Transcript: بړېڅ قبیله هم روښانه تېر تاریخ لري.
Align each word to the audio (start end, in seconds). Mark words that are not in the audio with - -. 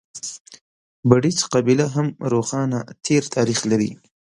بړېڅ 1.09 1.39
قبیله 1.53 1.85
هم 1.95 2.07
روښانه 2.31 2.79
تېر 3.05 3.23
تاریخ 3.35 3.59
لري. 3.71 3.91